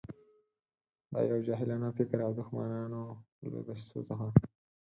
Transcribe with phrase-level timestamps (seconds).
[1.11, 3.01] دا یو جاهلانه فکر او د دښمنانو
[3.51, 4.27] له دسیسو څخه.